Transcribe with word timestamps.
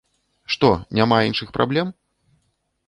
Што, 0.53 0.69
няма 1.01 1.21
іншых 1.29 1.49
праблем? 1.59 1.87